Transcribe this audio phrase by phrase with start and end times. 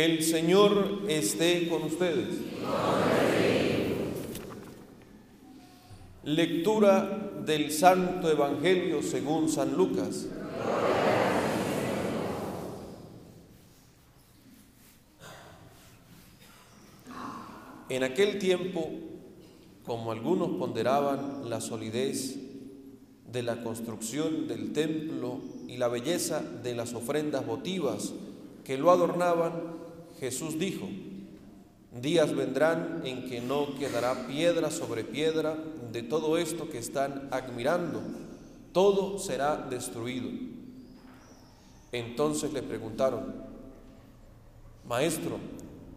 [0.00, 2.38] El Señor esté con ustedes.
[6.24, 10.26] Lectura del Santo Evangelio según San Lucas.
[17.90, 18.88] En aquel tiempo,
[19.84, 22.36] como algunos ponderaban la solidez
[23.30, 28.14] de la construcción del templo y la belleza de las ofrendas votivas
[28.64, 29.80] que lo adornaban,
[30.20, 30.86] Jesús dijo,
[32.02, 35.56] días vendrán en que no quedará piedra sobre piedra
[35.90, 38.02] de todo esto que están admirando,
[38.72, 40.28] todo será destruido.
[41.90, 43.32] Entonces le preguntaron,
[44.86, 45.38] Maestro,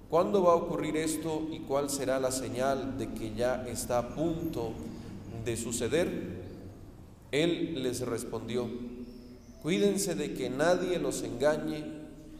[0.09, 4.15] ¿cuándo va a ocurrir esto y cuál será la señal de que ya está a
[4.15, 4.71] punto
[5.43, 6.43] de suceder?
[7.31, 8.69] Él les respondió,
[9.61, 11.83] cuídense de que nadie los engañe,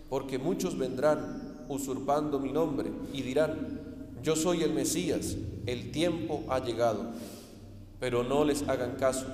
[0.10, 1.43] porque muchos vendrán
[1.74, 3.82] usurpando mi nombre y dirán,
[4.22, 5.36] yo soy el Mesías,
[5.66, 7.12] el tiempo ha llegado.
[8.00, 9.26] Pero no les hagan caso.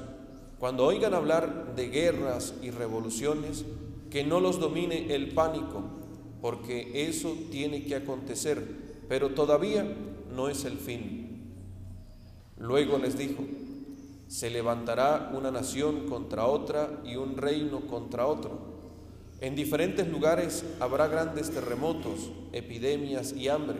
[0.60, 3.66] Cuando oigan hablar de guerras y revoluciones,
[4.10, 5.84] que no los domine el pánico,
[6.42, 8.66] porque eso tiene que acontecer,
[9.08, 9.86] pero todavía
[10.36, 11.54] no es el fin.
[12.58, 13.44] Luego les dijo,
[14.28, 18.79] se levantará una nación contra otra y un reino contra otro.
[19.42, 23.80] En diferentes lugares habrá grandes terremotos, epidemias y hambre,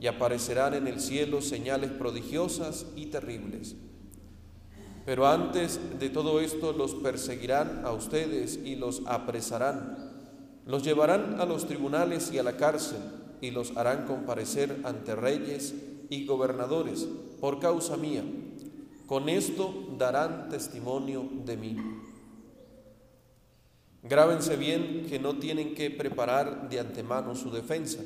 [0.00, 3.76] y aparecerán en el cielo señales prodigiosas y terribles.
[5.04, 10.10] Pero antes de todo esto los perseguirán a ustedes y los apresarán.
[10.66, 12.98] Los llevarán a los tribunales y a la cárcel
[13.40, 15.74] y los harán comparecer ante reyes
[16.08, 17.08] y gobernadores
[17.40, 18.24] por causa mía
[19.10, 21.76] con esto darán testimonio de mí.
[24.02, 28.00] Grábense bien que no tienen que preparar de antemano su defensa,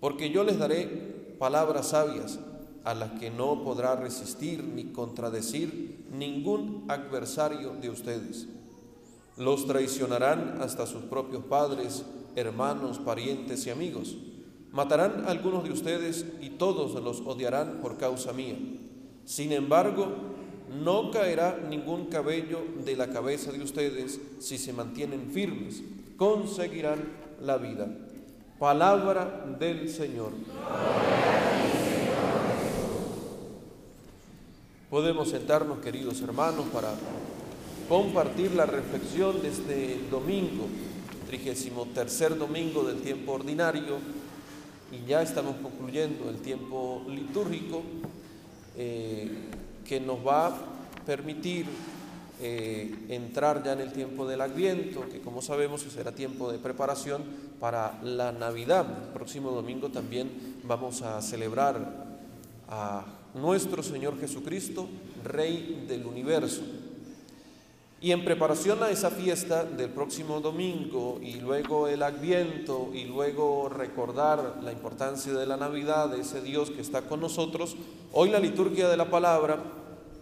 [0.00, 2.38] porque yo les daré palabras sabias
[2.84, 8.46] a las que no podrá resistir ni contradecir ningún adversario de ustedes.
[9.36, 12.04] Los traicionarán hasta sus propios padres,
[12.36, 14.16] hermanos, parientes y amigos.
[14.70, 18.56] Matarán a algunos de ustedes y todos los odiarán por causa mía.
[19.24, 20.33] Sin embargo,
[20.82, 25.82] no caerá ningún cabello de la cabeza de ustedes si se mantienen firmes,
[26.16, 27.00] conseguirán
[27.40, 27.88] la vida.
[28.58, 30.32] Palabra del Señor.
[34.90, 36.94] Podemos sentarnos, queridos hermanos, para
[37.88, 40.66] compartir la reflexión de este domingo,
[41.26, 43.98] trigésimo tercer domingo del tiempo ordinario,
[44.92, 47.82] y ya estamos concluyendo el tiempo litúrgico.
[48.76, 49.50] Eh,
[49.84, 50.54] que nos va a
[51.06, 51.66] permitir
[52.40, 57.22] eh, entrar ya en el tiempo del Adviento, que como sabemos será tiempo de preparación
[57.60, 58.86] para la Navidad.
[59.06, 60.30] El próximo domingo también
[60.64, 62.04] vamos a celebrar
[62.68, 64.88] a nuestro Señor Jesucristo,
[65.22, 66.62] Rey del universo.
[68.04, 73.70] Y en preparación a esa fiesta del próximo domingo y luego el Adviento y luego
[73.70, 77.76] recordar la importancia de la Navidad, de ese Dios que está con nosotros,
[78.12, 79.58] hoy la liturgia de la palabra,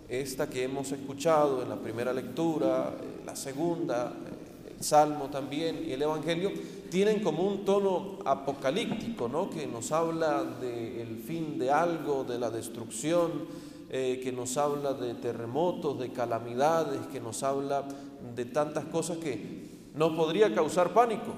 [0.09, 5.85] esta que hemos escuchado en la primera lectura, eh, la segunda, eh, el Salmo también
[5.85, 6.53] y el Evangelio,
[6.89, 9.51] tienen como un tono apocalíptico, ¿no?
[9.51, 15.13] que nos habla del fin de algo, de la destrucción, eh, que nos habla de
[15.13, 17.87] terremotos, de calamidades, que nos habla
[18.35, 21.31] de tantas cosas que nos podría causar pánico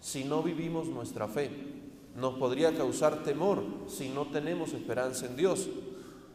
[0.00, 1.50] si no vivimos nuestra fe.
[2.16, 5.68] Nos podría causar temor si no tenemos esperanza en Dios.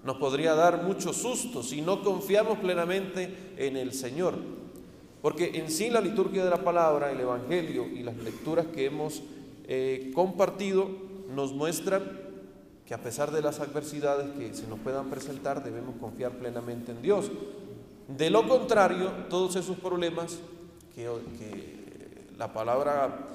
[0.05, 4.35] Nos podría dar mucho susto si no confiamos plenamente en el Señor.
[5.21, 9.23] Porque en sí la liturgia de la palabra, el Evangelio y las lecturas que hemos
[9.67, 10.87] eh, compartido
[11.35, 12.28] nos muestran
[12.89, 17.03] que a pesar de las adversidades que se nos puedan presentar, debemos confiar plenamente en
[17.03, 17.29] Dios.
[18.07, 20.39] De lo contrario, todos esos problemas
[20.95, 21.07] que,
[22.35, 23.27] la palabra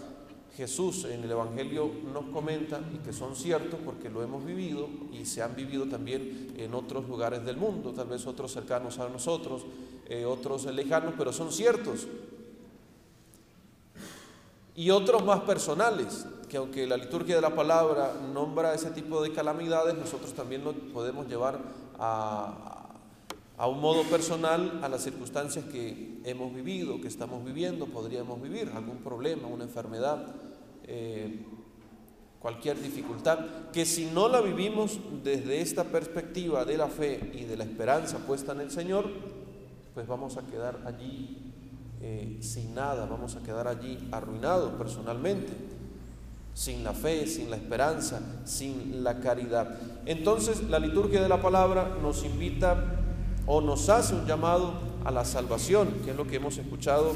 [0.56, 5.24] Jesús en el Evangelio nos comenta y que son ciertos porque lo hemos vivido y
[5.24, 9.64] se han vivido también en otros lugares del mundo, tal vez otros cercanos a nosotros,
[10.08, 12.08] eh, otros lejanos, pero son ciertos.
[14.76, 19.32] Y otros más personales, que aunque la liturgia de la palabra nombra ese tipo de
[19.32, 21.60] calamidades, nosotros también lo podemos llevar
[21.98, 22.90] a,
[23.68, 28.98] un modo personal a las circunstancias que hemos vivido, que estamos viviendo, podríamos vivir, algún
[28.98, 30.26] problema, una enfermedad,
[30.84, 31.46] eh,
[32.40, 37.56] cualquier dificultad, que si no la vivimos desde esta perspectiva de la fe y de
[37.56, 39.08] la esperanza puesta en el Señor,
[39.94, 41.53] pues vamos a quedar allí
[42.06, 45.54] eh, sin nada, vamos a quedar allí arruinados personalmente.
[46.52, 49.76] sin la fe, sin la esperanza, sin la caridad.
[50.04, 52.76] Entonces la liturgia de la palabra nos invita
[53.46, 54.74] o nos hace un llamado
[55.04, 57.12] a la salvación, que es lo que hemos escuchado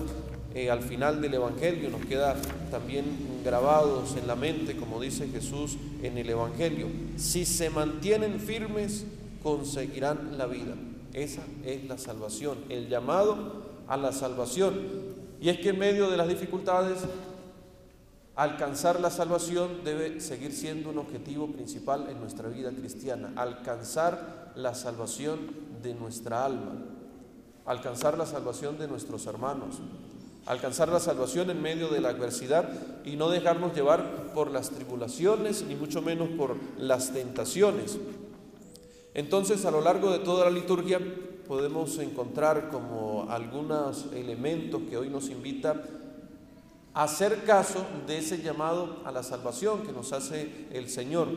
[0.55, 2.35] eh, al final del Evangelio, nos queda
[2.71, 3.05] también
[3.45, 6.87] grabados en la mente, como dice Jesús en el Evangelio.
[7.17, 9.05] Si se mantienen firmes,
[9.43, 10.75] conseguirán la vida.
[11.13, 14.79] Esa es la salvación, el llamado a la salvación.
[15.41, 16.99] Y es que en medio de las dificultades
[18.39, 23.33] Alcanzar la salvación debe seguir siendo un objetivo principal en nuestra vida cristiana.
[23.35, 25.41] Alcanzar la salvación
[25.83, 26.77] de nuestra alma.
[27.67, 29.81] Alcanzar la salvación de nuestros hermanos.
[30.47, 32.69] Alcanzar la salvación en medio de la adversidad
[33.05, 37.99] y no dejarnos llevar por las tribulaciones, ni mucho menos por las tentaciones.
[39.15, 41.01] Entonces, a lo largo de toda la liturgia
[41.49, 45.83] podemos encontrar como algunos elementos que hoy nos invita
[46.99, 51.29] hacer caso de ese llamado a la salvación que nos hace el Señor.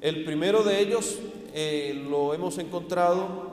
[0.00, 1.18] El primero de ellos
[1.52, 3.52] eh, lo hemos encontrado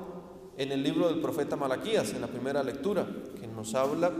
[0.57, 3.05] en el libro del profeta Malaquías, en la primera lectura,
[3.39, 4.11] que nos habla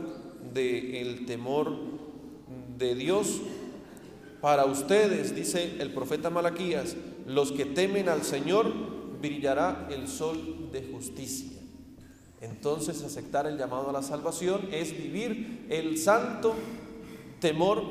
[0.52, 1.72] del el temor
[2.76, 3.40] de Dios.
[4.42, 6.96] Para ustedes, dice el profeta Malaquías,
[7.26, 8.72] los que temen al Señor,
[9.22, 11.61] brillará el sol de justicia.
[12.42, 16.54] Entonces aceptar el llamado a la salvación es vivir el santo
[17.40, 17.82] temor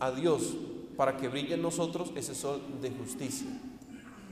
[0.00, 0.56] a Dios
[0.96, 3.48] para que brille en nosotros ese sol de justicia.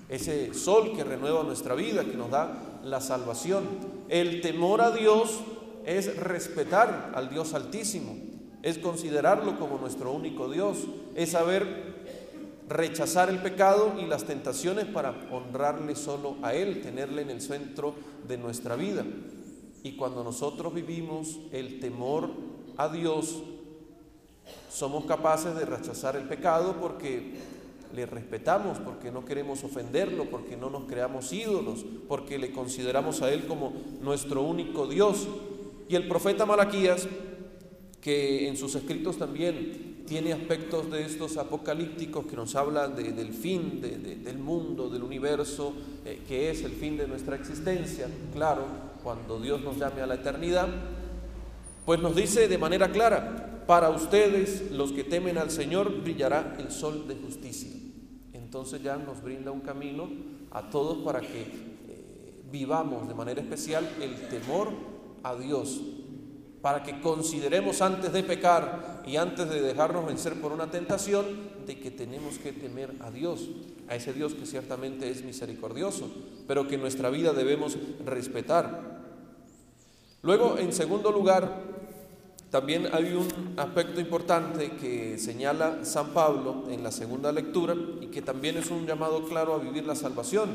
[0.08, 3.64] Ese sol que renueva nuestra vida, que nos da la salvación.
[4.08, 5.40] El temor a Dios
[5.84, 8.16] es respetar al Dios altísimo,
[8.62, 10.78] es considerarlo como nuestro único Dios,
[11.14, 11.94] es saber
[12.66, 17.94] rechazar el pecado y las tentaciones para honrarle solo a Él, tenerle en el centro
[18.26, 19.04] de nuestra vida.
[19.84, 22.30] Y cuando nosotros vivimos el temor
[22.78, 23.42] a Dios,
[24.70, 27.34] somos capaces de rechazar el pecado porque
[27.94, 33.30] le respetamos, porque no queremos ofenderlo, porque no nos creamos ídolos, porque le consideramos a
[33.30, 35.28] Él como nuestro único Dios.
[35.86, 37.06] Y el profeta Malaquías,
[38.00, 43.82] que en sus escritos también tiene aspectos de estos apocalípticos que nos hablan del fin
[43.82, 45.74] del mundo, del universo,
[46.06, 50.14] eh, que es el fin de nuestra existencia, claro, cuando Dios nos llame a la
[50.14, 50.66] eternidad,
[51.84, 56.70] pues nos dice de manera clara, para ustedes, los que temen al Señor, brillará el
[56.70, 57.70] sol de justicia.
[58.32, 60.08] Entonces ya nos brinda un camino
[60.50, 64.70] a todos para que eh, vivamos de manera especial el temor
[65.22, 65.80] a Dios,
[66.62, 71.78] para que consideremos antes de pecar y antes de dejarnos vencer por una tentación, de
[71.78, 73.48] que tenemos que temer a Dios,
[73.88, 76.10] a ese Dios que ciertamente es misericordioso,
[76.46, 78.93] pero que en nuestra vida debemos respetar.
[80.24, 81.48] Luego, en segundo lugar,
[82.50, 83.28] también hay un
[83.58, 88.86] aspecto importante que señala San Pablo en la segunda lectura y que también es un
[88.86, 90.48] llamado claro a vivir la salvación.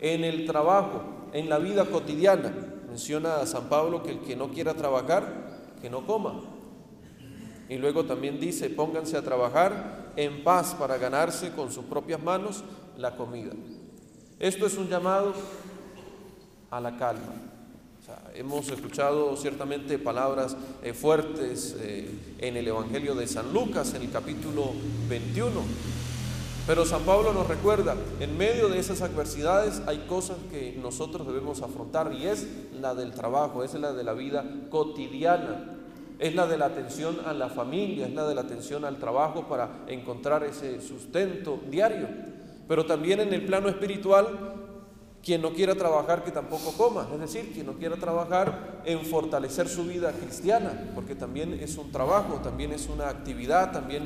[0.00, 1.02] En el trabajo,
[1.34, 2.54] en la vida cotidiana,
[2.88, 6.40] menciona a San Pablo que el que no quiera trabajar, que no coma.
[7.68, 12.64] Y luego también dice, pónganse a trabajar en paz para ganarse con sus propias manos
[12.96, 13.52] la comida.
[14.38, 15.34] Esto es un llamado
[16.70, 17.32] a la calma,
[18.34, 24.10] hemos escuchado ciertamente palabras eh, fuertes eh, en el Evangelio de San Lucas, en el
[24.10, 24.72] capítulo
[25.08, 25.50] 21.
[26.66, 31.60] Pero San Pablo nos recuerda, en medio de esas adversidades hay cosas que nosotros debemos
[31.60, 32.46] afrontar y es
[32.80, 35.76] la del trabajo, es la de la vida cotidiana,
[36.20, 39.48] es la de la atención a la familia, es la de la atención al trabajo
[39.48, 42.06] para encontrar ese sustento diario.
[42.68, 44.61] Pero también en el plano espiritual
[45.24, 47.08] quien no quiera trabajar, que tampoco coma.
[47.12, 51.92] Es decir, quien no quiera trabajar en fortalecer su vida cristiana, porque también es un
[51.92, 54.02] trabajo, también es una actividad, también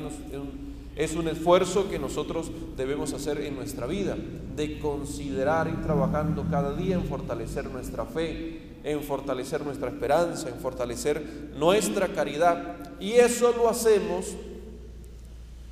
[0.95, 4.15] es un esfuerzo que nosotros debemos hacer en nuestra vida,
[4.55, 10.55] de considerar ir trabajando cada día en fortalecer nuestra fe, en fortalecer nuestra esperanza, en
[10.59, 12.75] fortalecer nuestra caridad.
[12.99, 14.35] Y eso lo hacemos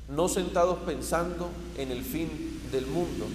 [0.08, 1.48] no sentados pensando
[1.78, 2.28] en el fin
[2.70, 3.26] del mundo,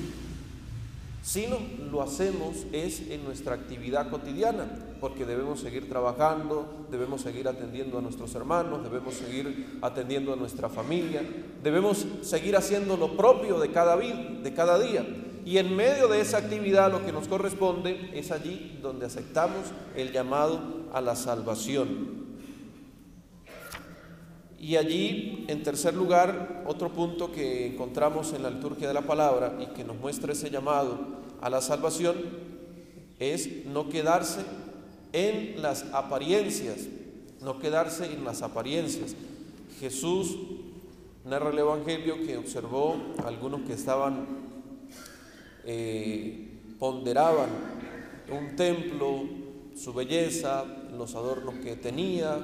[1.22, 1.58] sino
[1.92, 4.68] lo hacemos es en nuestra actividad cotidiana,
[5.00, 10.70] porque debemos seguir trabajando, debemos seguir atendiendo a nuestros hermanos, debemos seguir atendiendo a nuestra
[10.70, 11.22] familia,
[11.64, 15.06] debemos seguir haciendo lo propio de cada, de cada día.
[15.44, 20.12] Y en medio de esa actividad lo que nos corresponde es allí donde aceptamos el
[20.12, 20.60] llamado
[20.94, 22.21] a la salvación.
[24.62, 29.58] Y allí, en tercer lugar, otro punto que encontramos en la liturgia de la palabra
[29.60, 31.00] y que nos muestra ese llamado
[31.42, 32.16] a la salvación
[33.18, 34.42] es no quedarse
[35.14, 36.88] en las apariencias,
[37.42, 39.16] no quedarse en las apariencias.
[39.80, 40.38] Jesús
[41.26, 44.26] Narra el Evangelio que observó algunos que estaban,
[45.66, 46.50] eh,
[46.80, 47.50] ponderaban
[48.32, 49.24] un templo,
[49.76, 50.66] su belleza,
[50.98, 52.40] los adornos que tenía,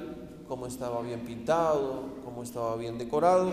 [0.48, 3.52] cómo estaba bien pintado, cómo estaba bien decorado.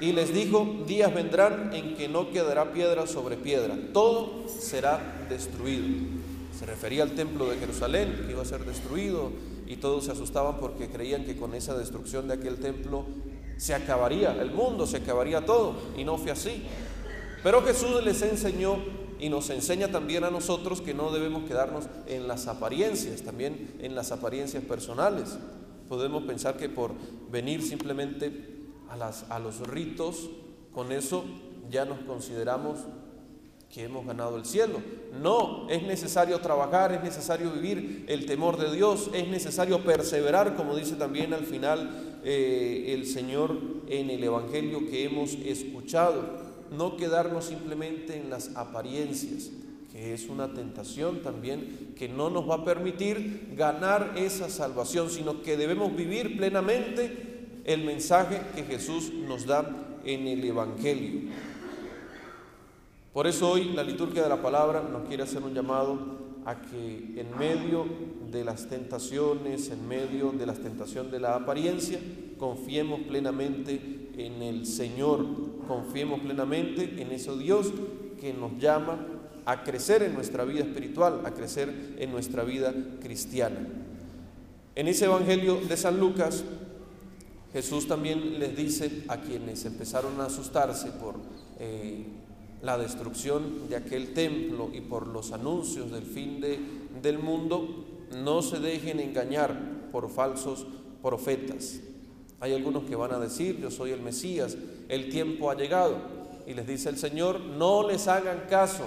[0.00, 5.86] Y les dijo, días vendrán en que no quedará piedra sobre piedra, todo será destruido.
[6.58, 9.30] Se refería al templo de Jerusalén, que iba a ser destruido,
[9.66, 13.04] y todos se asustaban porque creían que con esa destrucción de aquel templo
[13.56, 16.62] se acabaría el mundo, se acabaría todo, y no fue así.
[17.42, 18.78] Pero Jesús les enseñó
[19.18, 23.94] y nos enseña también a nosotros que no debemos quedarnos en las apariencias, también en
[23.94, 25.36] las apariencias personales.
[25.90, 26.92] Podemos pensar que por
[27.32, 28.30] venir simplemente
[28.88, 30.30] a, las, a los ritos,
[30.70, 31.24] con eso
[31.68, 32.78] ya nos consideramos
[33.68, 34.80] que hemos ganado el cielo.
[35.20, 40.76] No, es necesario trabajar, es necesario vivir el temor de Dios, es necesario perseverar, como
[40.76, 43.56] dice también al final eh, el Señor
[43.88, 46.22] en el Evangelio que hemos escuchado.
[46.70, 49.50] No quedarnos simplemente en las apariencias,
[49.92, 55.42] que es una tentación también que no nos va a permitir ganar esa salvación, sino
[55.42, 61.30] que debemos vivir plenamente el mensaje que Jesús nos da en el Evangelio.
[63.12, 65.98] Por eso hoy la liturgia de la palabra nos quiere hacer un llamado
[66.44, 67.84] a que en medio
[68.30, 71.98] de las tentaciones, en medio de la tentación de la apariencia,
[72.38, 75.26] confiemos plenamente en el Señor,
[75.66, 77.72] confiemos plenamente en ese Dios
[78.20, 78.98] que nos llama
[79.44, 83.58] a crecer en nuestra vida espiritual, a crecer en nuestra vida cristiana.
[84.74, 86.44] En ese Evangelio de San Lucas,
[87.52, 91.16] Jesús también les dice a quienes empezaron a asustarse por
[91.58, 92.04] eh,
[92.62, 96.60] la destrucción de aquel templo y por los anuncios del fin de,
[97.02, 97.86] del mundo,
[98.22, 99.58] no se dejen engañar
[99.90, 100.66] por falsos
[101.02, 101.80] profetas.
[102.40, 104.56] Hay algunos que van a decir, yo soy el Mesías,
[104.88, 105.96] el tiempo ha llegado.
[106.46, 108.84] Y les dice el Señor, no les hagan caso,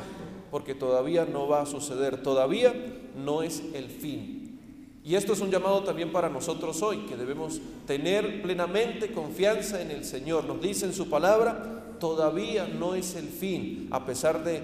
[0.53, 2.75] porque todavía no va a suceder, todavía
[3.17, 4.59] no es el fin.
[5.03, 9.89] Y esto es un llamado también para nosotros hoy, que debemos tener plenamente confianza en
[9.89, 10.45] el Señor.
[10.45, 14.61] Nos dice en su palabra, todavía no es el fin, a pesar de,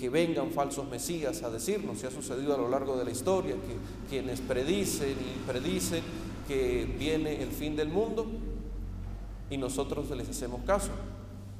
[0.00, 3.56] que vengan falsos mesías a decirnos, se ha sucedido a lo largo de la historia,
[3.56, 6.00] que quienes predicen y predicen
[6.48, 8.24] que viene el fin del mundo
[9.50, 10.92] y nosotros les hacemos caso.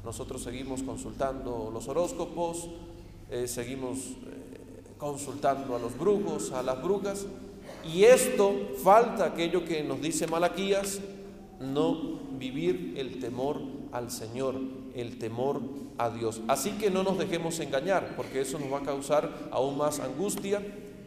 [0.05, 2.69] Nosotros seguimos consultando los horóscopos,
[3.31, 7.27] eh, seguimos eh, consultando a los brujos, a las brujas,
[7.85, 8.53] y esto
[8.83, 11.01] falta aquello que nos dice Malaquías,
[11.61, 13.61] no vivir el temor
[13.93, 14.57] al Señor,
[14.95, 15.61] el temor
[15.99, 16.41] a Dios.
[16.49, 20.63] Así que no nos dejemos engañar, porque eso nos va a causar aún más angustia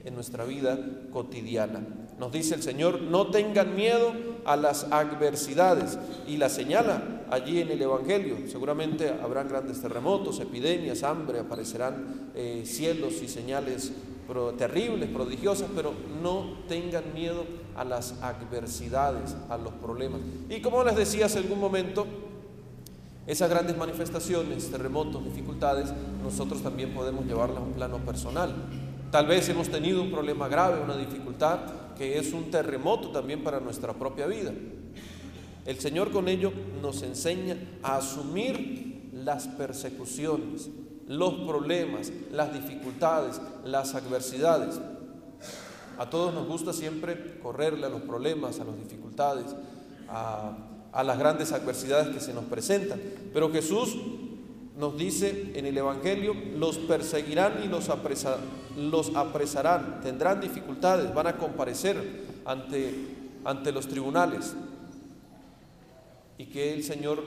[0.05, 0.77] en nuestra vida
[1.11, 1.85] cotidiana.
[2.19, 4.13] Nos dice el Señor, no tengan miedo
[4.45, 5.97] a las adversidades
[6.27, 8.37] y la señala allí en el Evangelio.
[8.47, 13.91] Seguramente habrán grandes terremotos, epidemias, hambre, aparecerán eh, cielos y señales
[14.57, 20.21] terribles, prodigiosas, pero no tengan miedo a las adversidades, a los problemas.
[20.49, 22.05] Y como les decía hace algún momento,
[23.27, 28.53] esas grandes manifestaciones, terremotos, dificultades, nosotros también podemos llevarlas a un plano personal.
[29.11, 31.59] Tal vez hemos tenido un problema grave, una dificultad
[31.95, 34.51] que es un terremoto también para nuestra propia vida.
[35.65, 36.51] El Señor con ello
[36.81, 40.69] nos enseña a asumir las persecuciones,
[41.07, 44.79] los problemas, las dificultades, las adversidades.
[45.97, 49.55] A todos nos gusta siempre correrle a los problemas, a las dificultades,
[50.09, 52.99] a las grandes adversidades que se nos presentan.
[53.33, 53.95] Pero Jesús
[54.77, 57.89] nos dice en el Evangelio, los perseguirán y los,
[58.75, 64.55] los apresarán, tendrán dificultades, van a comparecer ante los tribunales.
[66.43, 67.23] Y que el Señor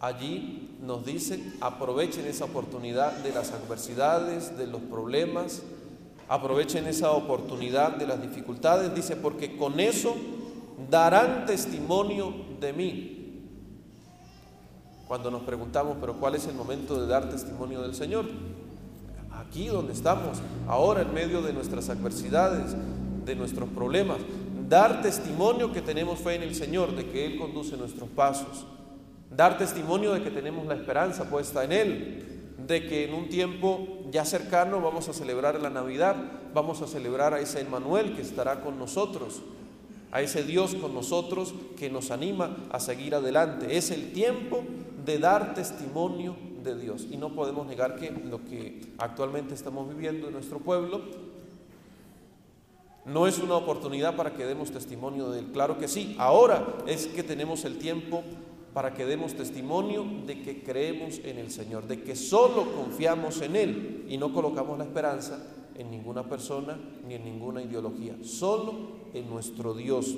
[0.00, 5.60] allí nos dice, aprovechen esa oportunidad de las adversidades, de los problemas,
[6.30, 10.16] aprovechen esa oportunidad de las dificultades, dice, porque con eso
[10.90, 13.42] darán testimonio de mí.
[15.06, 18.24] Cuando nos preguntamos, pero ¿cuál es el momento de dar testimonio del Señor?
[19.30, 22.74] Aquí donde estamos, ahora en medio de nuestras adversidades,
[23.26, 24.20] de nuestros problemas,
[24.72, 28.64] dar testimonio que tenemos fe en el Señor, de que Él conduce nuestros pasos,
[29.30, 33.86] dar testimonio de que tenemos la esperanza puesta en Él, de que en un tiempo
[34.10, 36.16] ya cercano vamos a celebrar la Navidad,
[36.54, 39.42] vamos a celebrar a ese Emmanuel que estará con nosotros,
[40.10, 43.76] a ese Dios con nosotros que nos anima a seguir adelante.
[43.76, 44.64] Es el tiempo
[45.04, 47.08] de dar testimonio de Dios.
[47.10, 51.31] Y no podemos negar que lo que actualmente estamos viviendo en nuestro pueblo
[53.04, 55.46] No es una oportunidad para que demos testimonio de Él.
[55.52, 56.14] Claro que sí.
[56.18, 58.22] Ahora es que tenemos el tiempo
[58.72, 63.56] para que demos testimonio de que creemos en el Señor, de que solo confiamos en
[63.56, 65.44] Él y no colocamos la esperanza
[65.74, 70.16] en ninguna persona ni en ninguna ideología, solo en nuestro Dios.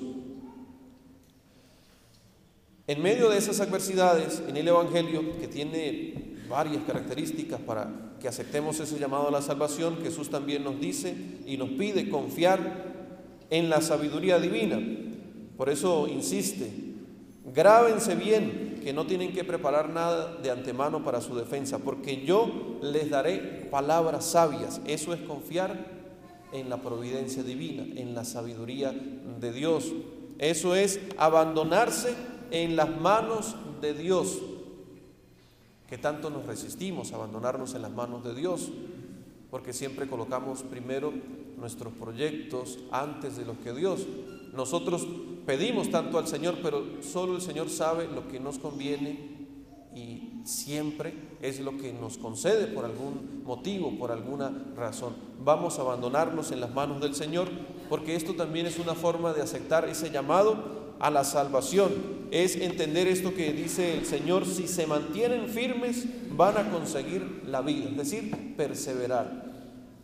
[2.87, 8.81] En medio de esas adversidades, en el Evangelio, que tiene varias características para que aceptemos
[8.81, 11.15] ese llamado a la salvación, Jesús también nos dice
[11.47, 12.93] y nos pide confiar
[13.51, 14.81] en la sabiduría divina.
[15.57, 16.95] Por eso insiste,
[17.55, 22.79] Grábense bien que no tienen que preparar nada de antemano para su defensa, porque yo
[22.83, 24.81] les daré palabras sabias.
[24.87, 25.87] Eso es confiar
[26.53, 29.93] en la providencia divina, en la sabiduría de Dios.
[30.39, 32.15] Eso es abandonarse
[32.51, 34.41] en las manos de Dios,
[35.95, 38.69] que tanto nos resistimos a abandonarnos en las manos de Dios,
[39.49, 41.13] porque siempre colocamos primero
[41.57, 44.05] nuestros proyectos antes de los que Dios.
[44.55, 45.07] Nosotros
[45.47, 49.47] pedimos tanto al Señor, pero solo el Señor sabe lo que nos conviene
[49.95, 55.15] y siempre es lo que nos concede por algún motivo, por alguna razón.
[55.45, 57.49] Vamos a abandonarnos en las manos del Señor,
[57.89, 61.93] porque esto también es una forma de aceptar ese llamado a la salvación.
[62.31, 67.61] Es entender esto que dice el Señor, si se mantienen firmes van a conseguir la
[67.61, 69.45] vida, es decir, perseverar.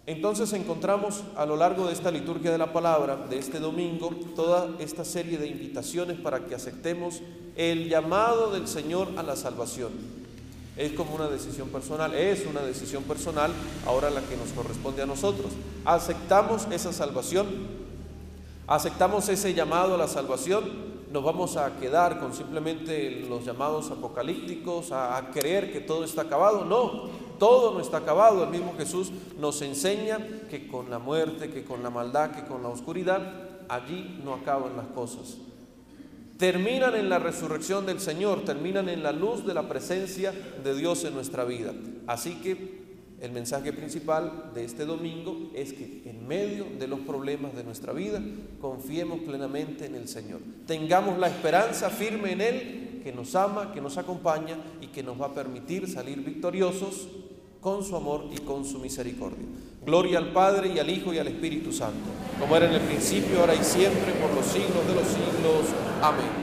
[0.05, 4.77] Entonces encontramos a lo largo de esta liturgia de la palabra, de este domingo, toda
[4.79, 7.23] esta serie de invitaciones para que aceptemos
[7.57, 9.93] el llamado del Señor a la salvación.
[10.77, 13.53] Es como una decisión personal, es una decisión personal
[13.87, 15.53] ahora la que nos corresponde a nosotros.
[15.87, 17.80] Aceptamos esa salvación,
[18.71, 24.93] aceptamos ese llamado a la salvación, nos vamos a quedar con simplemente los llamados apocalípticos,
[24.93, 26.65] a, creer que todo está acabado.
[26.65, 27.09] No,
[27.41, 28.45] todo no está acabado.
[28.45, 29.11] El mismo Jesús
[29.41, 33.21] nos enseña que con la muerte, que con la maldad, que con la oscuridad,
[33.69, 35.39] allí no acaban las cosas.
[36.39, 41.05] Terminan en la resurrección del Señor, terminan en la luz de la presencia de Dios
[41.05, 41.75] en nuestra vida.
[42.07, 42.80] Así que
[43.21, 47.93] el mensaje principal de este domingo es que en medio de los problemas de nuestra
[47.93, 48.23] vida
[48.61, 50.41] confiemos plenamente en el Señor.
[50.67, 55.21] Tengamos la esperanza firme en Él, que nos ama, que nos acompaña y que nos
[55.21, 57.09] va a permitir salir victoriosos
[57.61, 59.47] con su amor y con su misericordia.
[59.85, 63.41] Gloria al Padre y al Hijo y al Espíritu Santo, como era en el principio,
[63.41, 65.75] ahora y siempre, por los siglos de los siglos.
[66.03, 66.40] Amén.